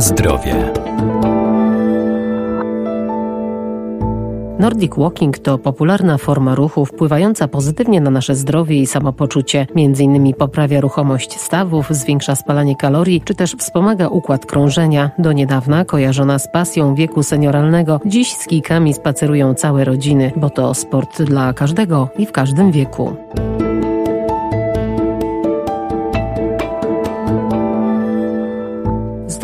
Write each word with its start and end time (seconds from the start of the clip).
Zdrowie. 0.00 0.72
Nordic 4.58 4.94
Walking 4.96 5.38
to 5.38 5.58
popularna 5.58 6.18
forma 6.18 6.54
ruchu 6.54 6.86
wpływająca 6.86 7.48
pozytywnie 7.48 8.00
na 8.00 8.10
nasze 8.10 8.34
zdrowie 8.34 8.76
i 8.76 8.86
samopoczucie. 8.86 9.66
Między 9.74 10.04
innymi 10.04 10.34
poprawia 10.34 10.80
ruchomość 10.80 11.40
stawów, 11.40 11.86
zwiększa 11.90 12.36
spalanie 12.36 12.76
kalorii, 12.76 13.20
czy 13.20 13.34
też 13.34 13.54
wspomaga 13.54 14.08
układ 14.08 14.46
krążenia. 14.46 15.10
Do 15.18 15.32
niedawna 15.32 15.84
kojarzona 15.84 16.38
z 16.38 16.52
pasją 16.52 16.94
wieku 16.94 17.22
senioralnego, 17.22 18.00
dziś 18.06 18.32
z 18.36 18.46
kijkami 18.46 18.94
spacerują 18.94 19.54
całe 19.54 19.84
rodziny, 19.84 20.32
bo 20.36 20.50
to 20.50 20.74
sport 20.74 21.22
dla 21.22 21.52
każdego 21.52 22.08
i 22.18 22.26
w 22.26 22.32
każdym 22.32 22.72
wieku. 22.72 23.16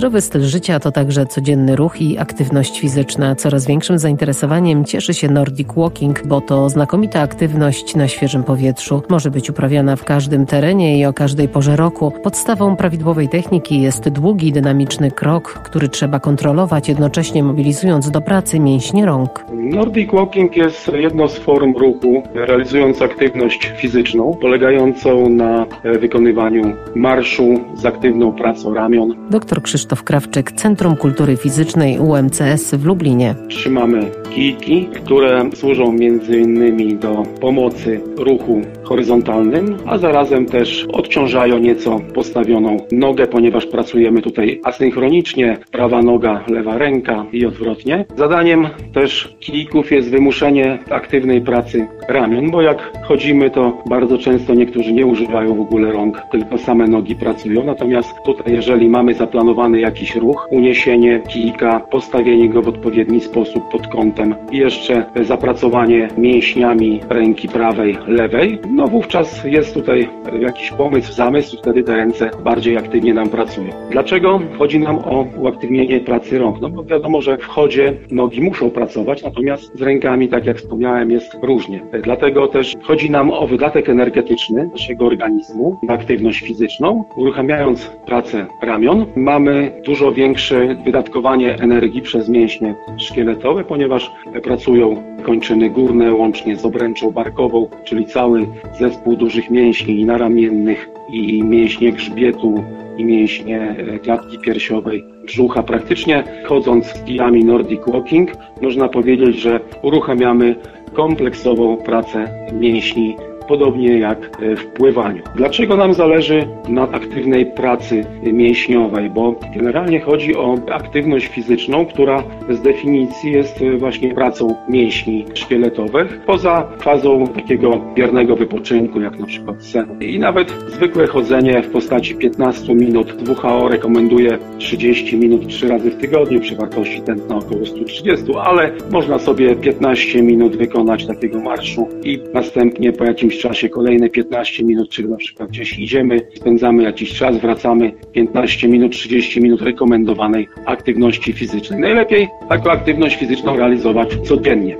Zdrowy 0.04 0.20
styl 0.20 0.42
życia 0.42 0.80
to 0.80 0.92
także 0.92 1.26
codzienny 1.26 1.76
ruch 1.76 2.00
i 2.00 2.18
aktywność 2.18 2.80
fizyczna. 2.80 3.34
Coraz 3.34 3.66
większym 3.66 3.98
zainteresowaniem 3.98 4.84
cieszy 4.84 5.14
się 5.14 5.28
Nordic 5.28 5.68
Walking, 5.76 6.26
bo 6.26 6.40
to 6.40 6.68
znakomita 6.68 7.20
aktywność 7.20 7.94
na 7.94 8.08
świeżym 8.08 8.42
powietrzu. 8.42 9.02
Może 9.08 9.30
być 9.30 9.50
uprawiana 9.50 9.96
w 9.96 10.04
każdym 10.04 10.46
terenie 10.46 10.98
i 10.98 11.04
o 11.04 11.12
każdej 11.12 11.48
porze 11.48 11.76
roku. 11.76 12.12
Podstawą 12.22 12.76
prawidłowej 12.76 13.28
techniki 13.28 13.80
jest 13.80 14.08
długi, 14.08 14.52
dynamiczny 14.52 15.10
krok, 15.10 15.60
który 15.64 15.88
trzeba 15.88 16.20
kontrolować, 16.20 16.88
jednocześnie 16.88 17.42
mobilizując 17.42 18.10
do 18.10 18.20
pracy 18.20 18.60
mięśnie 18.60 19.06
rąk. 19.06 19.44
Nordic 19.52 20.12
Walking 20.12 20.56
jest 20.56 20.90
jedną 20.94 21.28
z 21.28 21.38
form 21.38 21.74
ruchu 21.76 22.22
realizując 22.34 23.02
aktywność 23.02 23.72
fizyczną, 23.76 24.36
polegającą 24.40 25.28
na 25.28 25.66
wykonywaniu 26.00 26.72
marszu 26.94 27.60
z 27.74 27.86
aktywną 27.86 28.32
pracą 28.32 28.74
ramion. 28.74 29.14
Doktor 29.30 29.62
Krzysztof 29.62 29.93
Krzysztof 29.94 30.04
Krawczyk, 30.04 30.52
Centrum 30.52 30.96
Kultury 30.96 31.36
Fizycznej 31.36 31.98
UMCS 31.98 32.74
w 32.74 32.84
Lublinie. 32.84 33.34
Trzymamy 33.48 34.10
kijki, 34.30 34.88
które 34.94 35.50
służą 35.54 35.90
m.in. 35.90 36.98
do 36.98 37.22
pomocy 37.40 38.00
ruchu 38.16 38.60
horyzontalnym, 38.84 39.76
a 39.86 39.98
zarazem 39.98 40.46
też 40.46 40.86
odciążają 40.92 41.58
nieco 41.58 42.00
postawioną 42.14 42.76
nogę, 42.92 43.26
ponieważ 43.26 43.66
pracujemy 43.66 44.22
tutaj 44.22 44.60
asynchronicznie, 44.64 45.58
prawa 45.70 46.02
noga, 46.02 46.44
lewa 46.48 46.78
ręka 46.78 47.24
i 47.32 47.46
odwrotnie. 47.46 48.04
Zadaniem 48.16 48.68
też 48.92 49.34
kijków 49.40 49.92
jest 49.92 50.10
wymuszenie 50.10 50.78
aktywnej 50.90 51.40
pracy 51.40 51.86
ramion, 52.08 52.50
bo 52.50 52.62
jak 52.62 52.92
chodzimy, 53.02 53.50
to 53.50 53.82
bardzo 53.86 54.18
często 54.18 54.54
niektórzy 54.54 54.92
nie 54.92 55.06
używają 55.06 55.54
w 55.54 55.60
ogóle 55.60 55.92
rąk, 55.92 56.22
tylko 56.32 56.58
same 56.58 56.86
nogi 56.86 57.16
pracują. 57.16 57.64
Natomiast 57.64 58.08
tutaj, 58.24 58.52
jeżeli 58.52 58.88
mamy 58.88 59.14
zaplanowany 59.14 59.80
jakiś 59.84 60.16
ruch, 60.16 60.48
uniesienie 60.50 61.20
kijka, 61.28 61.80
postawienie 61.80 62.48
go 62.48 62.62
w 62.62 62.68
odpowiedni 62.68 63.20
sposób 63.20 63.68
pod 63.72 63.86
kątem 63.86 64.34
i 64.52 64.58
jeszcze 64.58 65.04
zapracowanie 65.22 66.08
mięśniami 66.18 67.00
ręki 67.08 67.48
prawej, 67.48 67.98
lewej, 68.06 68.58
no 68.70 68.86
wówczas 68.86 69.44
jest 69.44 69.74
tutaj 69.74 70.08
jakiś 70.40 70.70
pomysł, 70.70 71.12
zamysł, 71.12 71.56
wtedy 71.58 71.82
te 71.82 71.96
ręce 71.96 72.30
bardziej 72.44 72.76
aktywnie 72.76 73.14
nam 73.14 73.28
pracują. 73.28 73.68
Dlaczego 73.90 74.40
chodzi 74.58 74.78
nam 74.78 74.98
o 74.98 75.26
uaktywnienie 75.38 76.00
pracy 76.00 76.38
rąk? 76.38 76.60
No 76.60 76.68
bo 76.68 76.84
wiadomo, 76.84 77.22
że 77.22 77.38
w 77.38 77.44
chodzie 77.44 77.92
nogi 78.10 78.40
muszą 78.40 78.70
pracować, 78.70 79.22
natomiast 79.22 79.78
z 79.78 79.82
rękami, 79.82 80.28
tak 80.28 80.46
jak 80.46 80.56
wspomniałem, 80.56 81.10
jest 81.10 81.36
różnie. 81.42 81.80
Dlatego 82.02 82.48
też 82.48 82.74
chodzi 82.82 83.10
nam 83.10 83.30
o 83.30 83.46
wydatek 83.46 83.88
energetyczny 83.88 84.70
naszego 84.72 85.06
organizmu 85.06 85.78
aktywność 85.88 86.40
fizyczną. 86.40 87.04
Uruchamiając 87.16 87.90
pracę 88.06 88.46
ramion, 88.62 89.06
mamy 89.16 89.73
dużo 89.84 90.12
większe 90.12 90.74
wydatkowanie 90.84 91.54
energii 91.54 92.02
przez 92.02 92.28
mięśnie 92.28 92.74
szkieletowe, 92.96 93.64
ponieważ 93.64 94.10
pracują 94.42 95.02
kończyny 95.22 95.70
górne 95.70 96.14
łącznie 96.14 96.56
z 96.56 96.64
obręczą 96.64 97.10
barkową, 97.10 97.68
czyli 97.84 98.06
cały 98.06 98.46
zespół 98.78 99.16
dużych 99.16 99.50
mięśni 99.50 100.04
naramiennych 100.04 100.88
i 101.08 101.42
mięśnie 101.42 101.92
grzbietu 101.92 102.64
i 102.98 103.04
mięśnie 103.04 103.76
e, 103.78 103.98
klatki 103.98 104.38
piersiowej, 104.38 105.04
brzucha. 105.24 105.62
Praktycznie 105.62 106.24
chodząc 106.44 106.86
z 106.86 107.04
kijami 107.04 107.44
Nordic 107.44 107.80
Walking, 107.86 108.30
można 108.62 108.88
powiedzieć, 108.88 109.40
że 109.40 109.60
uruchamiamy 109.82 110.56
kompleksową 110.92 111.76
pracę 111.76 112.28
mięśni 112.52 113.16
podobnie 113.48 113.98
jak 113.98 114.18
e, 114.42 114.56
w 114.56 114.66
pływaniu. 114.66 115.22
Dlaczego 115.36 115.76
nam 115.76 115.94
zależy 115.94 116.46
na 116.68 116.82
aktywnej 116.82 117.46
pracy 117.46 118.04
mięśniowej? 118.22 119.10
Bo 119.10 119.34
generalnie 119.56 120.00
chodzi 120.00 120.36
o 120.36 120.58
aktywność 120.72 121.26
fizyczną, 121.26 121.86
która 121.86 122.22
z 122.50 122.60
definicji 122.62 123.32
jest 123.32 123.62
e, 123.62 123.76
właśnie 123.76 124.14
pracą 124.14 124.54
mięśni 124.68 125.24
szkieletowych, 125.34 126.20
poza 126.26 126.68
fazą 126.78 127.26
takiego 127.26 127.80
biernego 127.94 128.36
wypoczynku, 128.36 129.00
jak 129.00 129.18
na 129.18 129.26
przykład 129.26 129.64
sen. 129.64 129.86
I 130.00 130.18
nawet 130.18 130.50
zwykłe 130.68 131.06
chodzenie 131.06 131.62
w 131.62 131.70
postaci 131.70 132.14
15 132.14 132.74
minut, 132.74 133.14
WHO 133.28 133.68
rekomenduje 133.68 134.38
30 134.58 135.16
minut 135.16 135.46
3 135.48 135.68
razy 135.68 135.90
w 135.90 135.96
tygodniu 135.96 136.40
przy 136.40 136.56
wartości 136.56 137.00
tętna 137.00 137.36
około 137.36 137.66
130, 137.66 138.24
ale 138.44 138.72
można 138.90 139.18
sobie 139.18 139.56
15 139.56 140.22
minut 140.22 140.56
wykonać 140.56 141.06
takiego 141.06 141.40
marszu 141.40 141.88
i 142.04 142.18
następnie 142.34 142.92
po 142.92 143.04
jakimś 143.04 143.33
jakimś 143.34 143.42
czasie 143.42 143.68
kolejne 143.68 144.08
15 144.08 144.64
minut, 144.64 144.90
czyli 144.90 145.08
na 145.08 145.16
przykład 145.16 145.48
gdzieś 145.48 145.78
idziemy, 145.78 146.20
spędzamy 146.34 146.82
jakiś 146.82 147.14
czas, 147.14 147.36
wracamy 147.38 147.92
15 148.12 148.68
minut, 148.68 148.92
30 148.92 149.40
minut 149.40 149.62
rekomendowanej 149.62 150.48
aktywności 150.66 151.32
fizycznej. 151.32 151.80
Najlepiej 151.80 152.28
taką 152.48 152.70
aktywność 152.70 153.16
fizyczną 153.16 153.56
realizować 153.56 154.16
codziennie. 154.24 154.76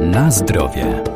Na 0.00 0.30
zdrowie. 0.30 1.11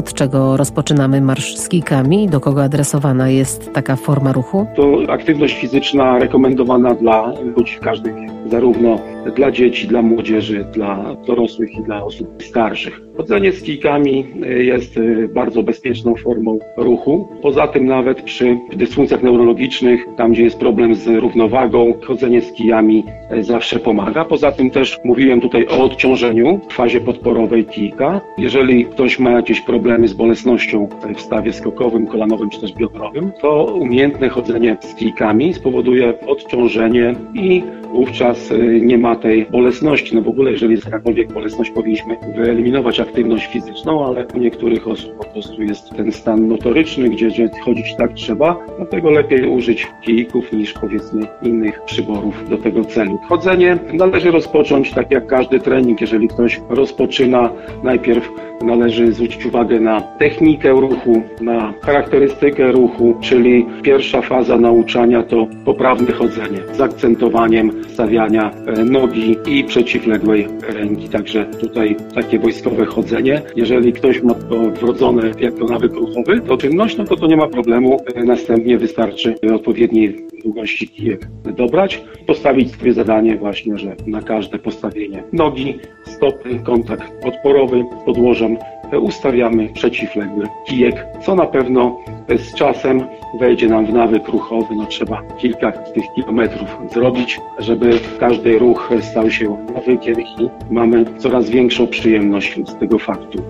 Od 0.00 0.14
czego 0.14 0.56
rozpoczynamy 0.56 1.20
marsz 1.20 1.56
z 1.56 1.68
kijkami? 1.68 2.28
Do 2.28 2.40
kogo 2.40 2.62
adresowana 2.62 3.28
jest 3.28 3.72
taka 3.72 3.96
forma 3.96 4.32
ruchu? 4.32 4.66
To 4.76 5.12
aktywność 5.12 5.54
fizyczna 5.54 6.18
rekomendowana 6.18 6.94
dla 6.94 7.32
ludzi 7.56 7.76
w 7.76 7.80
każdym 7.80 8.16
wieku 8.16 8.34
zarówno 8.50 8.98
dla 9.36 9.50
dzieci, 9.50 9.88
dla 9.88 10.02
młodzieży, 10.02 10.64
dla 10.72 11.16
dorosłych 11.26 11.74
i 11.74 11.82
dla 11.82 12.04
osób 12.04 12.42
starszych. 12.42 13.00
Chodzenie 13.16 13.52
z 13.52 13.62
kijkami 13.62 14.26
y, 14.44 14.64
jest 14.64 14.96
y, 14.96 15.28
bardzo 15.34 15.62
bezpieczną 15.62 16.14
formą 16.14 16.58
ruchu. 16.76 17.28
Poza 17.42 17.68
tym 17.68 17.86
nawet 17.86 18.22
przy 18.22 18.58
dysfunkcjach 18.72 19.22
neurologicznych, 19.22 20.06
tam 20.16 20.32
gdzie 20.32 20.44
jest 20.44 20.58
problem 20.58 20.94
z 20.94 21.06
równowagą, 21.06 21.94
chodzenie 22.04 22.42
z 22.42 22.52
kijami 22.52 23.04
y, 23.32 23.42
zawsze 23.42 23.78
pomaga. 23.78 24.24
Poza 24.24 24.52
tym 24.52 24.70
też 24.70 24.98
mówiłem 25.04 25.40
tutaj 25.40 25.66
o 25.66 25.84
odciążeniu 25.84 26.60
w 26.68 26.72
fazie 26.72 27.00
podporowej 27.00 27.64
kijka. 27.64 28.20
Jeżeli 28.38 28.84
ktoś 28.84 29.18
ma 29.18 29.30
jakieś 29.30 29.60
problemy 29.60 30.08
z 30.08 30.12
bolesnością 30.12 30.88
w 31.16 31.20
stawie 31.20 31.52
skokowym, 31.52 32.06
kolanowym 32.06 32.50
czy 32.50 32.60
też 32.60 32.72
biodrowym, 32.72 33.32
to 33.40 33.64
umiejętne 33.64 34.28
chodzenie 34.28 34.76
z 34.80 34.94
kijkami 34.94 35.54
spowoduje 35.54 36.26
odciążenie 36.26 37.14
i 37.34 37.62
wówczas 37.92 38.52
nie 38.80 38.98
ma 38.98 39.16
tej 39.16 39.46
bolesności. 39.46 40.16
No 40.16 40.22
w 40.22 40.28
ogóle, 40.28 40.50
jeżeli 40.52 40.72
jest 40.72 40.84
jakakolwiek 40.84 41.32
bolesność, 41.32 41.70
powinniśmy 41.70 42.16
wyeliminować 42.36 43.00
aktywność 43.00 43.46
fizyczną, 43.46 44.06
ale 44.06 44.26
u 44.34 44.38
niektórych 44.38 44.88
osób 44.88 45.16
po 45.16 45.24
prostu 45.24 45.62
jest 45.62 45.90
ten 45.96 46.12
stan 46.12 46.48
motoryczny, 46.48 47.08
gdzie, 47.08 47.28
gdzie 47.28 47.50
chodzić 47.64 47.96
tak 47.96 48.12
trzeba, 48.12 48.56
dlatego 48.76 49.10
lepiej 49.10 49.46
użyć 49.46 49.86
kijków 50.02 50.52
niż 50.52 50.72
powiedzmy 50.72 51.26
innych 51.42 51.82
przyborów 51.84 52.48
do 52.48 52.58
tego 52.58 52.84
celu. 52.84 53.18
Chodzenie 53.28 53.78
należy 53.92 54.30
rozpocząć 54.30 54.92
tak 54.92 55.10
jak 55.10 55.26
każdy 55.26 55.60
trening, 55.60 56.00
jeżeli 56.00 56.28
ktoś 56.28 56.60
rozpoczyna 56.68 57.50
najpierw 57.82 58.30
należy 58.62 59.12
zwrócić 59.12 59.46
uwagę 59.46 59.80
na 59.80 60.00
technikę 60.00 60.70
ruchu, 60.70 61.22
na 61.40 61.72
charakterystykę 61.82 62.72
ruchu, 62.72 63.14
czyli 63.20 63.66
pierwsza 63.82 64.22
faza 64.22 64.58
nauczania 64.58 65.22
to 65.22 65.46
poprawne 65.64 66.12
chodzenie 66.12 66.58
z 66.72 66.80
akcentowaniem 66.80 67.79
stawiania 67.88 68.50
e, 68.66 68.84
nogi 68.84 69.36
i 69.46 69.64
przeciwległej 69.64 70.46
ręki. 70.68 71.08
Także 71.08 71.44
tutaj 71.44 71.96
takie 72.14 72.38
wojskowe 72.38 72.86
chodzenie. 72.86 73.42
Jeżeli 73.56 73.92
ktoś 73.92 74.22
ma 74.22 74.34
to 74.34 74.60
wrodzone 74.70 75.30
jako 75.40 75.64
nawyk 75.64 75.92
ruchowy, 75.92 76.40
to 76.40 76.56
czynność, 76.56 76.96
no 76.96 77.04
to 77.04 77.16
to 77.16 77.26
nie 77.26 77.36
ma 77.36 77.48
problemu. 77.48 78.00
E, 78.14 78.24
następnie 78.24 78.78
wystarczy 78.78 79.34
odpowiedniej 79.54 80.26
długości 80.44 80.88
kijek 80.88 81.28
dobrać, 81.56 82.02
postawić 82.26 82.76
sobie 82.76 82.92
zadanie 82.92 83.36
właśnie, 83.36 83.78
że 83.78 83.96
na 84.06 84.22
każde 84.22 84.58
postawienie 84.58 85.22
nogi, 85.32 85.78
stopy, 86.04 86.60
kontakt 86.64 87.12
podporowy 87.22 87.84
z 88.02 88.04
podłożem 88.04 88.56
ustawiamy 88.98 89.68
przeciwległy 89.68 90.46
kijek, 90.66 91.06
co 91.22 91.34
na 91.34 91.46
pewno 91.46 91.98
z 92.28 92.54
czasem 92.54 93.04
wejdzie 93.40 93.68
nam 93.68 93.86
w 93.86 93.92
nawyk 93.92 94.28
ruchowy. 94.28 94.74
No 94.76 94.86
trzeba 94.86 95.22
kilka 95.38 95.72
tych 95.72 96.04
kilometrów 96.14 96.68
zrobić, 96.92 97.40
żeby 97.58 97.98
każdy 98.20 98.58
ruch 98.58 98.90
stał 99.00 99.30
się 99.30 99.56
nawykiem 99.74 100.20
i 100.20 100.50
mamy 100.70 101.04
coraz 101.18 101.50
większą 101.50 101.86
przyjemność 101.86 102.60
z 102.68 102.78
tego 102.78 102.98
faktu. 102.98 103.42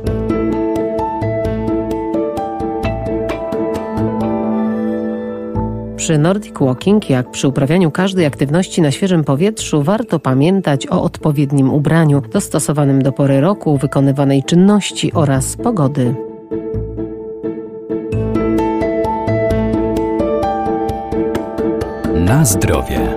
Przy 6.10 6.18
Nordic 6.18 6.58
Walking, 6.60 7.10
jak 7.10 7.30
przy 7.30 7.48
uprawianiu 7.48 7.90
każdej 7.90 8.26
aktywności 8.26 8.82
na 8.82 8.90
świeżym 8.90 9.24
powietrzu, 9.24 9.82
warto 9.82 10.18
pamiętać 10.18 10.86
o 10.86 11.02
odpowiednim 11.02 11.74
ubraniu, 11.74 12.22
dostosowanym 12.32 13.02
do 13.02 13.12
pory 13.12 13.40
roku, 13.40 13.78
wykonywanej 13.78 14.44
czynności 14.44 15.12
oraz 15.12 15.56
pogody. 15.56 16.14
Na 22.14 22.44
zdrowie. 22.44 23.16